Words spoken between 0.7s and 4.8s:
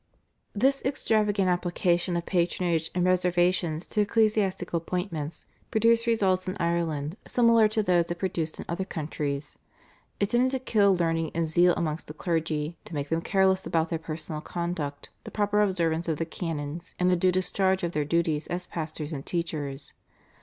extravagant application of patronage and reservations to ecclesiastical